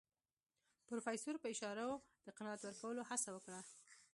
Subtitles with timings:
[0.87, 1.89] پروفيسر په اشارو
[2.25, 3.59] د قناعت ورکولو هڅه وکړه.